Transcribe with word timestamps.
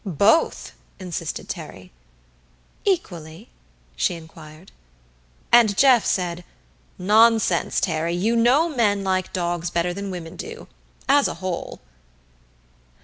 "Both!" 0.03 0.71
insisted 0.97 1.47
Terry. 1.47 1.91
"Equally?" 2.85 3.49
she 3.95 4.15
inquired. 4.15 4.71
And 5.51 5.77
Jeff 5.77 6.07
said, 6.07 6.43
"Nonsense, 6.97 7.79
Terry 7.79 8.15
you 8.15 8.35
know 8.35 8.67
men 8.67 9.03
like 9.03 9.31
dogs 9.31 9.69
better 9.69 9.93
than 9.93 10.09
women 10.09 10.35
do 10.37 10.67
as 11.07 11.27
a 11.27 11.35
whole." 11.35 11.81